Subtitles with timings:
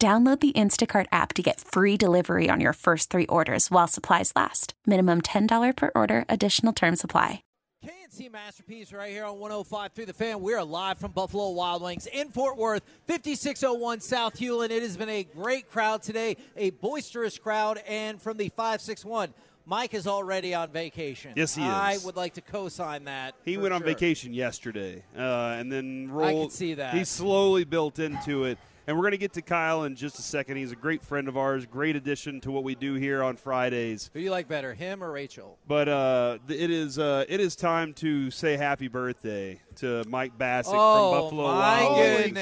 [0.00, 4.32] Download the Instacart app to get free delivery on your first three orders while supplies
[4.34, 4.72] last.
[4.86, 7.42] Minimum $10 per order, additional term supply.
[7.84, 10.40] K&C Masterpiece right here on 105 through the fan.
[10.40, 14.70] We're live from Buffalo Wild Wings in Fort Worth, 5601 South Hulen.
[14.70, 19.34] It has been a great crowd today, a boisterous crowd, and from the 561.
[19.66, 21.34] Mike is already on vacation.
[21.36, 21.68] Yes, he is.
[21.68, 23.34] I would like to co-sign that.
[23.44, 23.88] He for went on sure.
[23.88, 26.28] vacation yesterday, uh, and then rolled.
[26.28, 26.94] I can see that.
[26.94, 28.56] He slowly built into it,
[28.90, 30.56] and we're going to get to Kyle in just a second.
[30.56, 34.10] He's a great friend of ours, great addition to what we do here on Fridays.
[34.12, 35.58] Who do you like better, him or Rachel?
[35.68, 40.72] But uh, it is uh, it is time to say happy birthday to Mike Bacsik
[40.74, 42.36] oh from Buffalo my Wild Wings.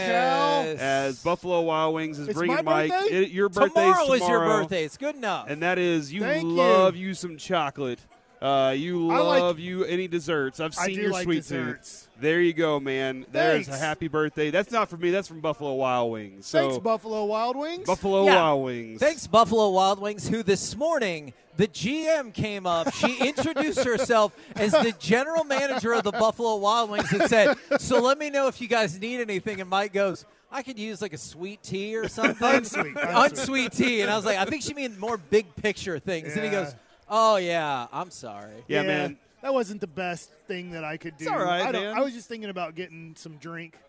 [0.81, 3.15] As Buffalo Wild Wings is It's bringing Mike, birthday?
[3.25, 4.85] it- your birthday tomorrow is your birthday.
[4.85, 5.51] It's good enough.
[5.51, 6.51] and that is you Thank you.
[6.51, 7.12] love you.
[7.12, 8.01] some chocolate.
[8.41, 10.61] Uh, you I like- love you any desserts.
[10.61, 12.03] I've I seen do your like sweet desserts.
[12.03, 12.08] tooth.
[12.20, 13.27] There you go, man.
[13.33, 14.50] There's a happy birthday.
[14.50, 15.11] That's not for me.
[15.11, 16.47] That's from Buffalo Wild Wings.
[16.47, 17.86] So Thanks, Buffalo Wild Wings.
[17.86, 18.34] Buffalo Yeah.
[18.42, 19.00] Wild Wings.
[19.00, 22.92] Thanks, Buffalo Wild Wings, who this morning the GM came up.
[22.94, 28.00] She introduced herself as the general manager of the Buffalo Wild Wings and said, So
[28.00, 29.61] let me know if you guys need anything.
[29.61, 32.36] And Mike goes, I could use like a sweet tea or something.
[32.48, 33.33] Unsweet, unsweet.
[33.39, 34.00] Unsweet tea.
[34.00, 36.34] And I was like, I think she means more big picture things.
[36.34, 36.75] And he goes,
[37.11, 38.64] Oh, yeah, I'm sorry.
[38.69, 39.19] Yeah, man.
[39.42, 41.28] That wasn't the best thing that I could do.
[41.31, 41.97] all right, I, don't- man.
[41.97, 43.77] I was just thinking about getting some drink.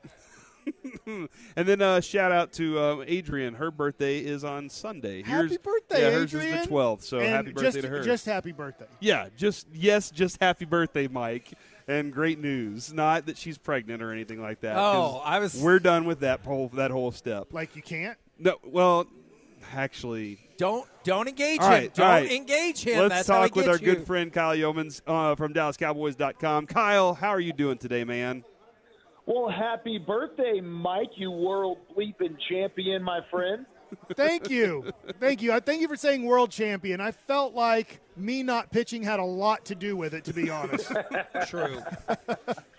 [1.55, 3.55] And then uh, shout out to uh, Adrian.
[3.55, 5.23] Her birthday is on Sunday.
[5.23, 6.57] Happy birthday, yeah, hers Adrian.
[6.59, 7.01] is the 12th.
[7.01, 8.03] So and happy birthday just, to her.
[8.03, 8.85] Just happy birthday.
[8.99, 11.53] yeah, just yes, just happy birthday, Mike.
[11.88, 12.94] And great news.
[12.94, 14.75] Not that she's pregnant or anything like that.
[14.75, 17.47] 'cause Oh, I was- We're done with that whole that whole step.
[17.51, 18.17] Like you can't.
[18.38, 19.07] No, well,
[19.73, 21.71] actually, Don't don't engage All him.
[21.73, 22.31] right, don't all right.
[22.31, 22.99] engage him.
[22.99, 23.95] Let's That's how he talk with gets our you.
[23.95, 26.67] good friend Kyle Youmans uh, from DallasCowboys.com.
[26.67, 28.43] Kyle, how are you doing today, man?
[29.25, 33.65] Well, happy birthday, Mike, you world bleeping champion, my friend.
[34.15, 34.91] Thank you.
[35.19, 35.51] Thank you.
[35.51, 37.01] I thank you for saying world champion.
[37.01, 40.49] I felt like me not pitching had a lot to do with it, to be
[40.49, 40.91] honest.
[41.47, 41.79] True.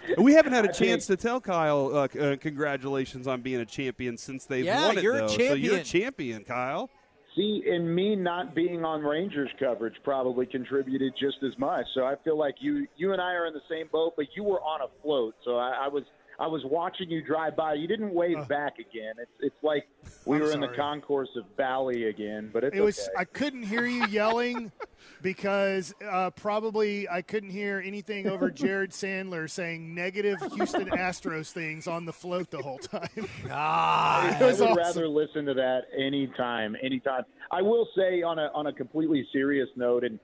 [0.18, 4.16] We haven't had a chance to tell Kyle uh, uh, congratulations on being a champion
[4.16, 5.04] since they've Yeah, won it.
[5.04, 5.28] you're a though.
[5.28, 6.42] So you're a champion.
[6.42, 6.90] champion, Kyle.
[7.36, 11.86] See, and me not being on Rangers coverage probably contributed just as much.
[11.94, 14.42] So I feel like you, you and I are in the same boat, but you
[14.42, 15.36] were on a float.
[15.44, 16.02] So I, I was,
[16.40, 17.74] I was watching you drive by.
[17.74, 19.14] You didn't wave back again.
[19.20, 19.86] It's, it's like
[20.24, 22.50] we I'm were in the concourse of Bally again.
[22.52, 23.08] But it's It was.
[23.16, 24.72] I couldn't hear you yelling
[25.22, 31.86] because uh, probably I couldn't hear anything over Jared Sandler saying negative Houston Astros things
[31.86, 33.08] on the float the whole time.
[33.50, 34.74] I would awesome.
[34.74, 37.22] rather listen to that anytime, anytime.
[37.50, 40.18] I will say on a on a completely serious note, and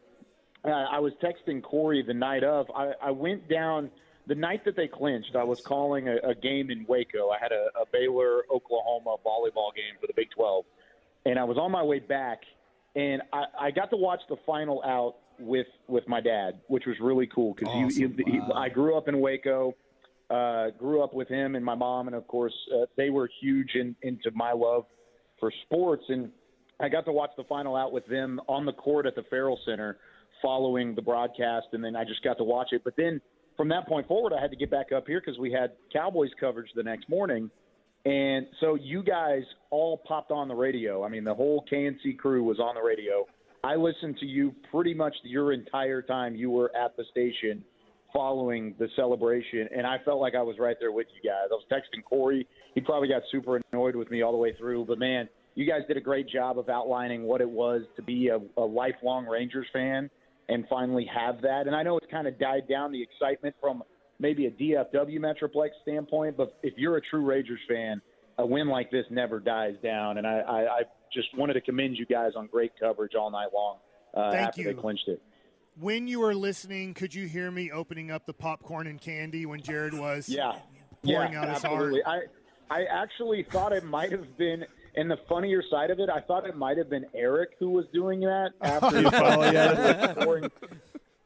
[0.65, 2.67] uh, I was texting Cory the night of.
[2.75, 3.91] I, I went down
[4.27, 5.37] the night that they clinched.
[5.37, 7.31] I was calling a, a game in Waco.
[7.31, 10.65] I had a, a Baylor Oklahoma volleyball game for the Big Twelve,
[11.25, 12.43] and I was on my way back,
[12.97, 16.97] and I, I got to watch the final out with with my dad, which was
[17.01, 19.75] really cool because he, he, he, I grew up in Waco
[20.31, 23.75] uh, grew up with him and my mom, and of course, uh, they were huge
[23.75, 24.85] in, into my love
[25.39, 26.05] for sports.
[26.09, 26.31] And
[26.81, 29.59] I got to watch the final out with them on the court at the Ferrell
[29.65, 29.99] Center
[30.43, 32.83] following the broadcast, and then I just got to watch it.
[32.85, 33.21] But then
[33.57, 36.31] from that point forward, I had to get back up here because we had Cowboys
[36.39, 37.51] coverage the next morning.
[38.07, 41.03] And so you guys all popped on the radio.
[41.05, 43.27] I mean, the whole K&C crew was on the radio.
[43.65, 47.65] I listened to you pretty much your entire time you were at the station
[48.13, 51.49] following the celebration, and I felt like I was right there with you guys.
[51.51, 52.47] I was texting Cory.
[52.77, 55.81] He probably got super annoyed with me all the way through, but man, you guys
[55.89, 59.67] did a great job of outlining what it was to be a, a lifelong Rangers
[59.73, 60.09] fan
[60.49, 61.67] and finally have that.
[61.67, 63.83] And I know it's kind of died down the excitement from
[64.19, 68.01] maybe a DFW Metroplex standpoint, but if you're a true Rangers fan,
[68.39, 70.19] a win like this never dies down.
[70.19, 70.83] And I, I, I
[71.13, 73.79] just wanted to commend you guys on great coverage all night long
[74.15, 74.69] uh, Thank after you.
[74.69, 75.23] they clinched it.
[75.79, 79.61] When you were listening, could you hear me opening up the popcorn and candy when
[79.61, 80.55] Jared was Yeah,
[81.05, 82.01] pouring yeah, out his absolutely.
[82.03, 82.31] heart?
[82.71, 84.65] I I actually thought it might have been,
[84.97, 87.85] And the funnier side of it, I thought it might have been Eric who was
[87.93, 89.79] doing that after You finally got
[90.17, 90.51] like, pouring,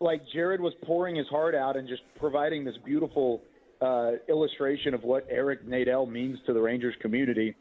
[0.01, 3.43] like Jared was pouring his heart out and just providing this beautiful
[3.81, 7.55] uh, illustration of what Eric Nadel means to the Rangers community.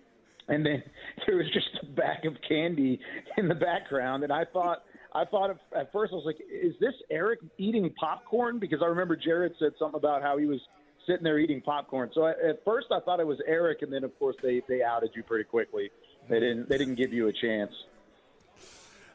[0.47, 0.81] And then
[1.27, 2.99] there was just a bag of candy
[3.37, 4.83] in the background, and I thought.
[5.11, 9.15] I thought at first I was like, "Is this Eric eating popcorn?" Because I remember
[9.15, 10.59] Jared said something about how he was
[11.07, 12.11] sitting there eating popcorn.
[12.13, 15.09] So at first I thought it was Eric, and then of course they they outed
[15.15, 15.89] you pretty quickly.
[16.29, 17.71] They didn't they didn't give you a chance.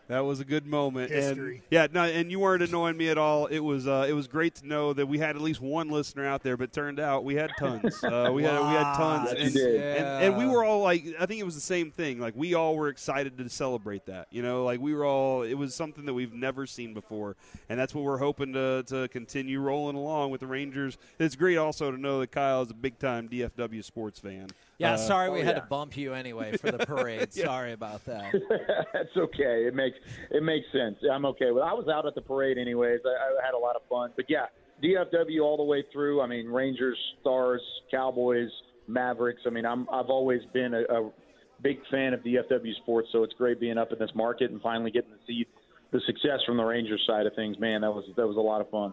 [0.09, 1.11] That was a good moment.
[1.11, 1.57] History.
[1.57, 3.47] And yeah, no, and you weren't annoying me at all.
[3.47, 6.27] It was uh, it was great to know that we had at least one listener
[6.27, 8.03] out there, but turned out we had tons.
[8.05, 9.81] Uh, we had we had tons, and, did.
[9.81, 12.21] and and we were all like, I think it was the same thing.
[12.21, 14.29] Like we all were excited to celebrate that.
[14.31, 15.43] You know, like we were all.
[15.43, 17.37] It was something that we've never seen before,
[17.69, 20.99] and that's what we're hoping to to continue rolling along with the Rangers.
[21.19, 24.49] It's great also to know that Kyle is a big time DFW sports fan.
[24.79, 25.61] Yeah, Uh, sorry we oh, had yeah.
[25.61, 27.33] to bump you anyway for the parade.
[27.33, 28.33] Sorry about that.
[28.93, 29.67] That's okay.
[29.67, 29.97] It makes
[30.31, 30.97] it makes sense.
[31.11, 31.63] I'm okay with.
[31.63, 33.01] I was out at the parade anyways.
[33.05, 34.11] I, I had a lot of fun.
[34.17, 34.47] But yeah,
[34.83, 36.21] DFW all the way through.
[36.21, 38.51] I mean, Rangers, Stars, Cowboys,
[38.89, 39.43] Mavericks.
[39.47, 41.11] I mean, I'm I've always been a, a
[41.63, 43.09] big fan of DFW sports.
[43.13, 45.47] So it's great being up in this market and finally getting to see
[45.93, 47.59] the success from the Rangers side of things.
[47.61, 48.93] Man, that was that was a lot of fun.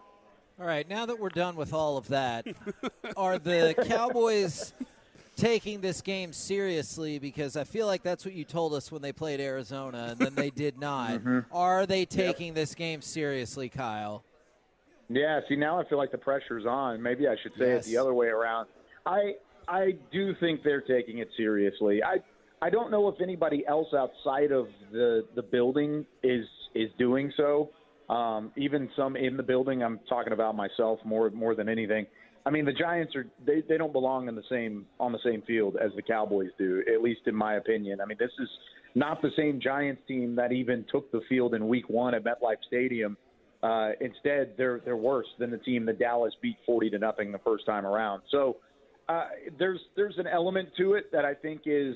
[0.60, 2.46] All right, now that we're done with all of that,
[3.16, 4.72] are the Cowboys
[5.42, 7.18] taking this game seriously?
[7.18, 10.34] Because I feel like that's what you told us when they played Arizona, and then
[10.34, 11.20] they did not.
[11.50, 14.22] Are they taking this game seriously, Kyle?
[15.08, 17.02] Yeah, see now I feel like the pressure's on.
[17.02, 17.86] Maybe I should say Yes.
[17.86, 18.68] it the other way around.
[19.04, 19.32] I
[19.68, 22.02] I do think they're taking it seriously.
[22.02, 22.18] I
[22.64, 27.70] I don't know if anybody else outside of the the building is is doing so.
[28.08, 29.82] Um, even some in the building.
[29.82, 32.06] I'm talking about myself more more than anything.
[32.44, 35.42] I mean, the Giants are they, they don't belong in the same on the same
[35.42, 38.00] field as the Cowboys do, at least in my opinion.
[38.00, 38.48] I mean, this is
[38.94, 42.56] not the same Giants team that even took the field in Week One at MetLife
[42.66, 43.16] Stadium.
[43.62, 47.38] Uh, instead, they're they're worse than the team that Dallas beat forty to nothing the
[47.38, 48.22] first time around.
[48.30, 48.56] So
[49.08, 49.28] uh,
[49.58, 51.94] there's there's an element to it that I think is,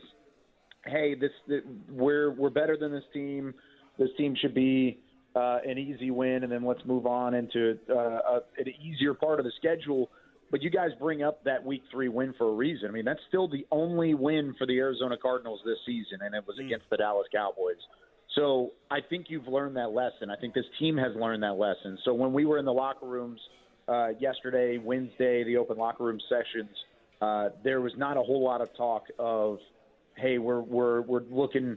[0.84, 3.52] hey, this th- we're we're better than this team.
[3.98, 5.00] This team should be
[5.34, 9.40] uh, an easy win, and then let's move on into uh, a, an easier part
[9.40, 10.08] of the schedule.
[10.50, 12.88] But you guys bring up that Week Three win for a reason.
[12.88, 16.44] I mean, that's still the only win for the Arizona Cardinals this season, and it
[16.46, 17.76] was against the Dallas Cowboys.
[18.34, 20.30] So I think you've learned that lesson.
[20.30, 21.98] I think this team has learned that lesson.
[22.04, 23.40] So when we were in the locker rooms
[23.88, 26.70] uh, yesterday, Wednesday, the open locker room sessions,
[27.20, 29.58] uh, there was not a whole lot of talk of,
[30.16, 31.76] hey, we're we're we're looking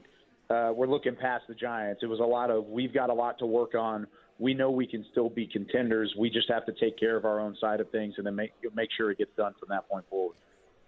[0.49, 2.01] uh, we're looking past the Giants.
[2.03, 4.05] It was a lot of we've got a lot to work on.
[4.39, 6.15] We know we can still be contenders.
[6.17, 8.53] We just have to take care of our own side of things and then make
[8.73, 10.35] make sure it gets done from that point forward.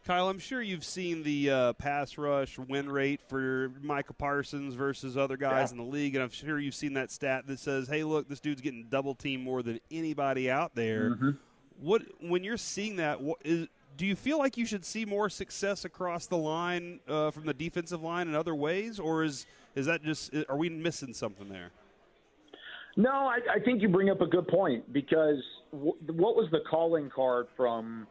[0.06, 5.15] Kyle, I'm sure you've seen the uh, pass rush win rate for Micah Parsons versus
[5.15, 5.74] other guys Yeah.
[5.74, 8.39] in the league, and I'm sure you've seen that stat that says, "Hey, look, this
[8.39, 11.30] dude's getting double teamed more than anybody out there." Mm-hmm.
[11.81, 15.30] What when you're seeing that, what is do you feel like you should see more
[15.30, 19.45] success across the line uh, from the defensive line in other ways, or is
[19.75, 21.71] is that just are we missing something there?
[22.98, 25.42] No, I, I think you bring up a good point because
[25.72, 28.08] w- what was the calling card from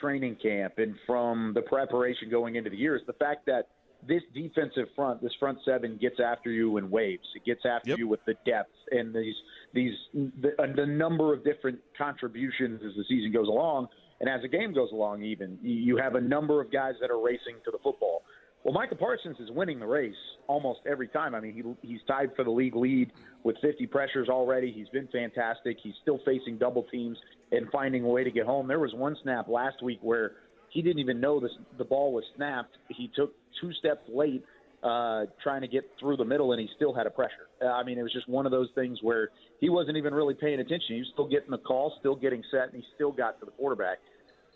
[0.00, 3.68] training camp and from the preparation going into the year is the fact that
[4.06, 7.26] this defensive front, this front seven, gets after you in waves.
[7.34, 7.98] It gets after Yep.
[7.98, 9.34] you with the depth and these
[9.74, 13.88] these the, uh, the number of different contributions as the season goes along
[14.20, 15.22] and as the game goes along.
[15.22, 18.22] Even you you have a number of guys that are racing to the football.
[18.66, 20.12] Well, Micah Parsons is winning the race
[20.48, 21.36] almost every time.
[21.36, 23.12] I mean, he, he's tied for the league lead
[23.44, 24.72] with 50 pressures already.
[24.72, 25.76] He's been fantastic.
[25.80, 27.16] He's still facing double teams
[27.52, 28.66] and finding a way to get home.
[28.66, 30.32] There was one snap last week where
[30.70, 32.76] he didn't even know this, the ball was snapped.
[32.88, 34.42] He took two steps late
[34.82, 37.46] uh, trying to get through the middle, and he still had a pressure.
[37.62, 39.28] Uh, I mean, it was just one of those things where
[39.60, 40.96] he wasn't even really paying attention.
[40.96, 43.52] He was still getting the call, still getting set, and he still got to the
[43.52, 43.98] quarterback.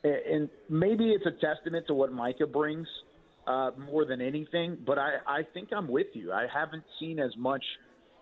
[0.02, 2.88] And, and maybe it's a testament to what Micah brings
[3.46, 4.78] uh, more than anything.
[4.86, 6.32] But I, I think I'm with you.
[6.32, 7.64] I haven't seen as much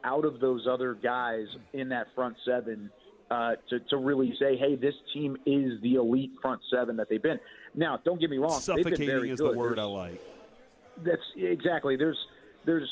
[0.05, 2.91] out of those other guys in that front seven
[3.31, 7.23] uh, to, to really say, hey, this team is the elite front seven that they've
[7.23, 7.39] been.
[7.75, 8.61] Now, don't get me wrong.
[8.67, 9.55] they've been Suffocating is good.
[9.55, 10.21] the word I like.
[11.05, 11.97] that's exactly.
[11.97, 12.19] There's
[12.65, 12.89] there's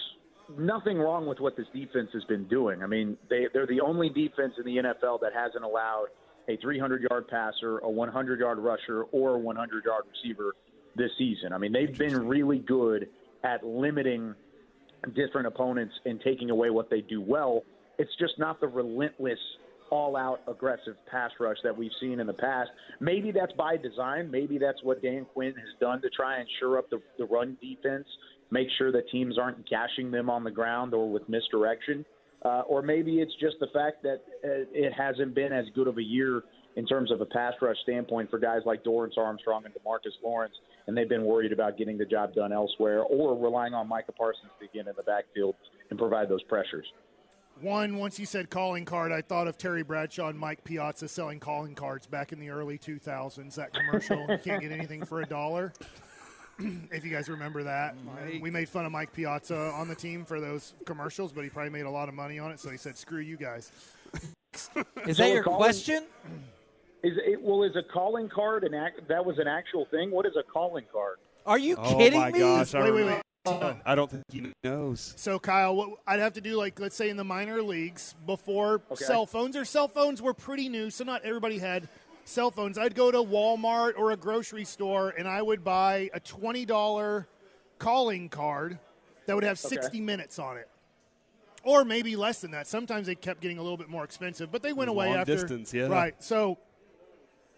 [0.59, 2.83] nothing wrong with what this defense has been doing.
[2.83, 6.06] I mean, they they're the only defense in the NFL that hasn't allowed
[6.49, 10.54] a 300 yard passer, a 100 yard rusher, or a 100 yard receiver
[10.97, 11.53] this season.
[11.53, 13.09] I mean, they've been really good
[13.45, 14.35] at limiting
[15.15, 17.62] different opponents and taking away what they do well.
[17.99, 19.38] It's just not the relentless,
[19.91, 22.71] all out aggressive pass rush that we've seen in the past.
[23.00, 24.31] Maybe that's by design.
[24.31, 27.57] Maybe that's what Dan Quinn has done to try and shore up the, the run
[27.61, 28.07] defense
[28.50, 32.05] make sure that teams aren't gashing them on the ground or with misdirection.
[32.45, 35.99] Uh, or maybe it's just the fact that uh, it hasn't been as good of
[35.99, 36.43] a year
[36.76, 40.55] in terms of a pass rush standpoint for guys like Dorance Armstrong and Demarcus Lawrence,
[40.87, 44.50] and they've been worried about getting the job done elsewhere or relying on Micah Parsons
[44.61, 45.55] to get in the backfield
[45.90, 46.87] and provide those pressures.
[47.61, 51.40] One, once you said calling card, I thought of Terry Bradshaw and Mike Piazza selling
[51.40, 53.55] calling cards back in the early 2000s.
[53.55, 55.73] That commercial, you can't get anything for a dollar.
[56.59, 58.43] if you guys remember that, Mike.
[58.43, 61.71] we made fun of Mike Piazza on the team for those commercials, but he probably
[61.71, 63.73] made a lot of money on it, so he said, "Screw you guys."
[65.07, 66.05] Is that your calling, question?
[67.03, 67.62] Is it well?
[67.62, 69.09] Is a calling card an act?
[69.09, 70.11] That was an actual thing.
[70.11, 71.19] What is a calling card?
[71.45, 72.38] Are you oh kidding me?
[72.41, 73.23] Gosh, wait, wait, wait.
[73.85, 75.15] I don't think he knows.
[75.17, 78.83] So, Kyle, what I'd have to do, like, let's say in the minor leagues before
[78.91, 79.05] okay.
[79.05, 81.88] cell phones, or cell phones were pretty new, so not everybody had
[82.26, 82.76] cell phones.
[82.76, 87.26] I'd go to Walmart or a grocery store and I would buy a $20
[87.79, 88.79] calling card
[89.26, 90.00] that would have 60 okay.
[90.00, 90.69] minutes on it.
[91.62, 92.69] Or maybe less than that.
[92.69, 95.35] Sometimes they kept getting a little bit more expensive, but they went away long after.
[95.35, 95.87] distance, yeah.
[95.87, 96.15] Right.
[96.23, 96.59] So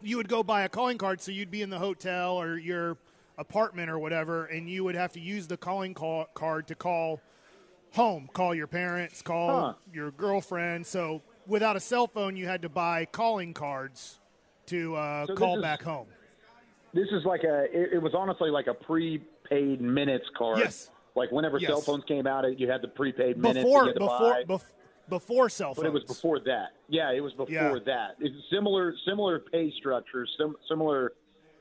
[0.02, 2.96] you would go buy a calling card, so you'd be in the hotel or your
[3.36, 7.20] apartment or whatever, and you would have to use the calling call card to call
[7.92, 9.72] home, call your parents, call huh.
[9.92, 10.86] your girlfriend.
[10.86, 14.20] So without a cell phone, you had to buy calling cards
[14.66, 16.06] to uh, so call is, back home.
[16.92, 17.64] This is like a.
[17.72, 20.58] It, it, was honestly like a prepaid minutes card.
[20.58, 20.90] Yes.
[21.14, 21.68] Like whenever yes.
[21.68, 23.98] cell phones came out, you had the prepaid before, minutes.
[23.98, 24.68] Before before
[25.08, 25.84] before cell phones.
[25.84, 26.68] But it was before that.
[26.88, 27.74] Yeah, it was before yeah.
[27.86, 28.16] that.
[28.20, 31.12] It's similar similar pay structures, sim- similar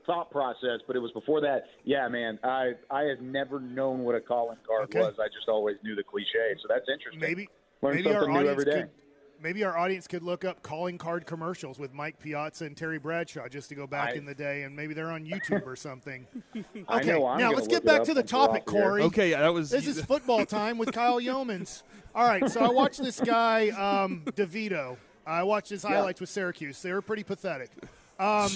[0.06, 1.64] thought process, but it was before that.
[1.84, 5.00] Yeah, man, I I had never known what a calling card okay.
[5.00, 5.14] was.
[5.20, 6.56] I just always knew the cliche.
[6.62, 7.20] So that's interesting.
[7.20, 7.48] Maybe
[7.82, 8.82] Learn maybe something our new every day.
[8.82, 8.90] Could,
[9.40, 13.48] maybe our audience could look up calling card commercials with Mike Piazza and Terry Bradshaw
[13.48, 16.26] just to go back I, in the day, and maybe they're on YouTube or something.
[16.90, 19.02] Okay, now let's get back to the topic, Cory.
[19.02, 21.82] Okay, that was this is football time with Kyle Youmans.
[22.14, 24.96] All right, so I watched this guy um, DeVito.
[25.26, 26.22] I watched his highlights yeah.
[26.22, 26.80] with Syracuse.
[26.80, 27.70] They were pretty pathetic.
[28.18, 28.50] Um,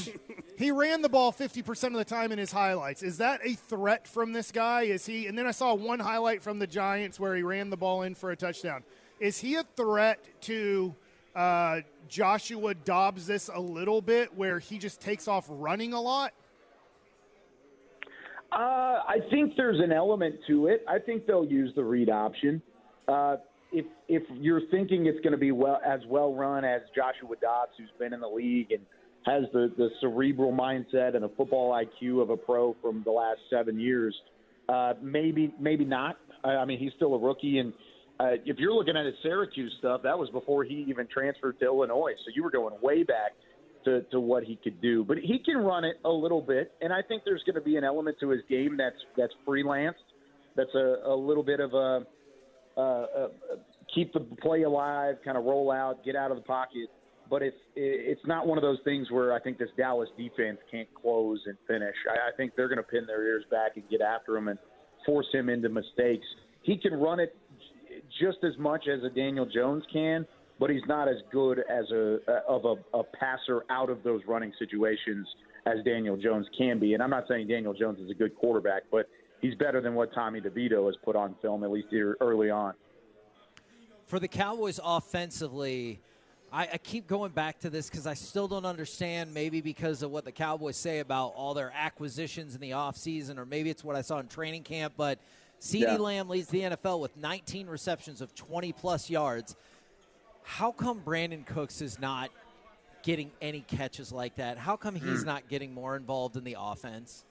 [0.59, 3.03] he ran the ball 50% of the time in his highlights.
[3.03, 4.83] Is that a threat from this guy?
[4.83, 5.27] Is he?
[5.27, 8.15] And then I saw one highlight from the Giants where he ran the ball in
[8.15, 8.83] for a touchdown.
[9.23, 10.93] Is he a threat to
[11.37, 16.33] uh, Joshua Dobbs this a little bit where he just takes off running a lot?
[18.51, 20.85] Uh, I think there's an element to it.
[20.89, 22.61] I think they'll use the read option.
[23.07, 23.37] Uh,
[23.71, 27.71] if if you're thinking it's going to be well as well run as Joshua Dobbs,
[27.79, 28.85] who's been in the league and
[29.25, 33.39] has the, the cerebral mindset and a football IQ of a pro from the last
[33.49, 34.17] seven years.
[34.69, 36.19] Uh, maybe, maybe not.
[36.43, 37.73] I, I mean, he's still a rookie, and
[38.21, 41.65] uh, if you're looking at his Syracuse stuff, that was before he even transferred to
[41.65, 42.13] Illinois.
[42.25, 43.33] So you were going way back
[43.85, 45.05] to, to what he could do.
[45.05, 47.77] But he can run it a little bit, and I think there's going to be
[47.77, 49.97] an element to his game that's that's freelance.
[50.57, 52.07] That's a, a little bit of a,
[52.77, 53.29] a, a
[53.95, 56.89] keep the play alive, kind of roll out, get out of the pocket
[57.33, 60.89] but it's it's not one of those things where I think this Dallas defense can't
[60.95, 61.95] close and finish.
[62.07, 64.59] I, I think they're going to pin their ears back and get after him and
[65.07, 66.27] force him into mistakes.
[66.61, 67.35] He can run it
[68.23, 70.25] just as much as a Daniel Jones can,
[70.61, 74.53] but he's not as good as a of a, a passer out of those running
[74.59, 75.27] situations
[75.67, 76.95] as Daniel Jones can be.
[76.95, 79.09] And I'm not saying Daniel Jones is a good quarterback, but
[79.41, 81.89] he's better than what Tommy DeVito has put on film at least
[82.21, 82.75] early on.
[84.07, 86.01] For the Cowboys offensively
[86.53, 90.11] I, I keep going back to this because I still don't understand, maybe because of
[90.11, 93.97] what the Cowboys say about all their acquisitions in the offseason, or maybe it's what
[93.97, 95.19] I saw in training camp, but
[95.63, 95.97] CeeDee yeah.
[95.97, 99.55] Lamb leads the NFL with 19 receptions of 20 plus yards.
[100.43, 102.31] How come Brandin Cooks is not
[103.05, 104.59] getting any catches like that?
[104.59, 105.27] How come he's mm.
[105.27, 107.25] not getting more involved in the offense?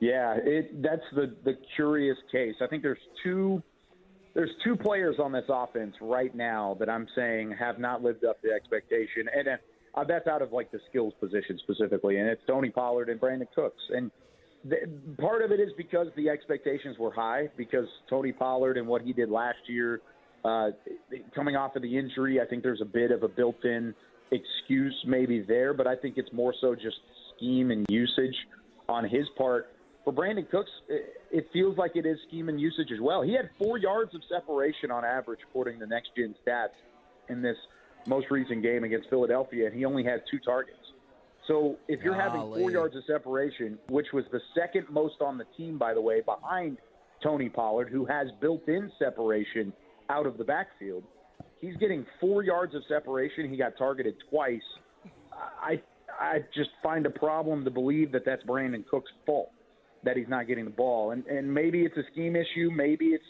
[0.00, 2.56] Yeah, it, that's the the curious case.
[2.60, 3.62] I think there's two
[4.34, 8.42] there's two players on this offense right now that I'm saying have not lived up
[8.42, 9.48] to expectation, and
[9.94, 13.46] uh, that's out of like the skills position specifically, and it's Tony Pollard and Brandin
[13.54, 13.82] Cooks.
[13.90, 14.10] And
[14.64, 14.76] the,
[15.20, 19.12] part of it is because the expectations were high because Tony Pollard and what he
[19.12, 20.00] did last year,
[20.44, 20.70] uh,
[21.34, 23.94] coming off of the injury, I think there's a bit of a built-in
[24.30, 26.96] excuse maybe there, but I think it's more so just
[27.36, 28.36] scheme and usage
[28.88, 29.68] on his part
[30.04, 33.22] for Brandin Cooks, it feels like it is scheme and usage as well.
[33.22, 36.76] He had four yards of separation on average, according to Next Gen Stats,
[37.30, 37.56] in this
[38.06, 40.76] most recent game against Philadelphia, and he only had two targets.
[41.46, 42.24] So if you're Golly.
[42.24, 46.00] having four yards of separation, which was the second most on the team, by the
[46.00, 46.78] way, behind
[47.22, 49.72] Tony Pollard, who has built-in separation
[50.08, 51.04] out of the backfield,
[51.60, 53.50] he's getting four yards of separation.
[53.50, 54.62] He got targeted twice.
[55.60, 55.80] I
[56.20, 59.50] I just find a problem to believe that that's Brandin Cooks' fault
[60.04, 61.10] that he's not getting the ball.
[61.10, 62.70] And and maybe it's a scheme issue.
[62.70, 63.24] Maybe it's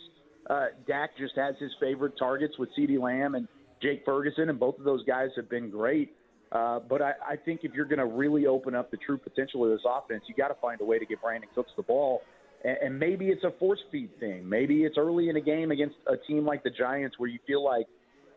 [0.50, 3.48] uh, Dak just has his favorite targets with CeeDee Lamb and
[3.80, 6.14] Jake Ferguson, and both of those guys have been great.
[6.54, 9.64] Uh, but I, I think if you're going to really open up the true potential
[9.64, 12.22] of this offense, you got to find a way to get Brandin Cooks the ball.
[12.62, 14.48] And, and maybe it's a force feed thing.
[14.48, 17.64] Maybe it's early in a game against a team like the Giants where you feel
[17.64, 17.86] like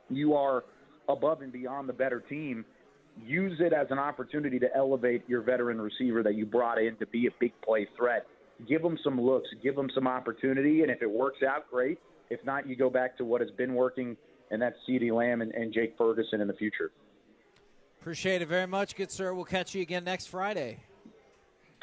[0.09, 0.63] you are
[1.07, 2.65] above and beyond the better team.
[3.23, 7.05] Use it as an opportunity to elevate your veteran receiver that you brought in to
[7.07, 8.25] be a big play threat.
[8.67, 11.99] Give them some looks, give them some opportunity, and if it works out, great.
[12.31, 14.17] If not, you go back to what has been working,
[14.49, 16.91] and that's CeeDee Lamb and, and Jake Ferguson in the future.
[18.07, 19.33] Appreciate it very much, good sir.
[19.33, 20.79] We'll catch you again next Friday.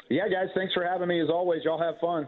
[0.09, 1.21] Yeah, guys, thanks for having me.
[1.21, 2.27] As always, y'all have fun.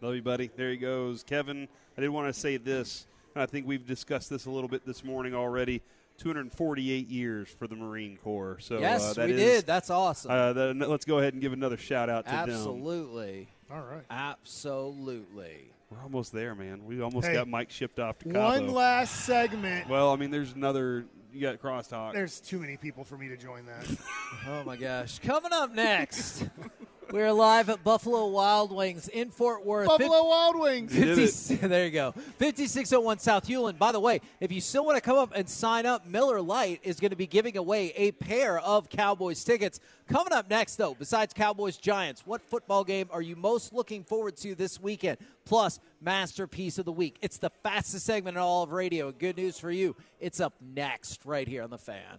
[0.00, 0.48] Love you, buddy.
[0.54, 1.24] There he goes.
[1.24, 1.66] Kevin,
[1.98, 3.08] I did want to say this.
[3.34, 5.82] I think we've discussed this a little bit this morning already.
[6.18, 8.58] 248 years for the Marine Corps.
[8.60, 9.66] So yes, uh, we is, did.
[9.66, 10.30] That's awesome.
[10.30, 12.60] Uh, let's go ahead and give another shout out to Absolutely.
[12.60, 12.76] them.
[12.76, 13.48] Absolutely.
[13.72, 14.04] All right.
[14.08, 15.72] Absolutely.
[15.90, 16.84] We're almost there, man.
[16.86, 18.40] We almost Hey, got Mike shipped off to Cabo.
[18.40, 19.88] One last segment.
[19.88, 21.06] Well, I mean, there's another.
[21.32, 22.12] You got crosstalk.
[22.12, 23.86] There's too many people for me to join that.
[24.48, 25.18] Oh my gosh.
[25.18, 26.44] Coming up next,
[27.12, 29.88] we're live at Buffalo Wild Wings in Fort Worth.
[29.88, 30.94] Buffalo Wild Wings.
[30.94, 32.12] 50, there you go.
[32.12, 33.78] 5601 South Hulen.
[33.78, 36.80] By the way, if you still want to come up and sign up, Miller Lite
[36.82, 39.80] is going to be giving away a pair of Cowboys tickets.
[40.08, 44.36] Coming up next, though, besides Cowboys Giants, what football game are you most looking forward
[44.38, 45.18] to this weekend?
[45.44, 47.16] Plus, Masterpiece of the Week.
[47.20, 49.12] It's the fastest segment in all of radio.
[49.12, 52.18] Good news for you, it's up next right here on The Fan.